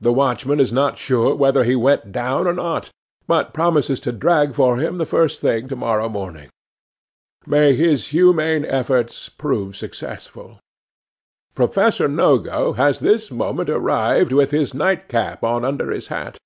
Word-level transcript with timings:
The 0.00 0.14
watchman 0.14 0.60
is 0.60 0.72
not 0.72 0.96
sure 0.96 1.34
whether 1.34 1.62
he 1.62 1.76
went 1.76 2.10
down 2.10 2.46
or 2.46 2.54
not, 2.54 2.88
but 3.26 3.52
promises 3.52 4.00
to 4.00 4.12
drag 4.12 4.54
for 4.54 4.78
him 4.78 4.96
the 4.96 5.04
first 5.04 5.42
thing 5.42 5.68
to 5.68 5.76
morrow 5.76 6.08
morning. 6.08 6.48
May 7.44 7.76
his 7.76 8.08
humane 8.08 8.64
efforts 8.64 9.28
prove 9.28 9.76
successful! 9.76 10.58
'Professor 11.54 12.08
Nogo 12.08 12.72
has 12.80 13.00
this 13.00 13.30
moment 13.30 13.68
arrived 13.68 14.32
with 14.32 14.52
his 14.52 14.72
nightcap 14.72 15.44
on 15.44 15.66
under 15.66 15.90
his 15.90 16.06
hat. 16.06 16.38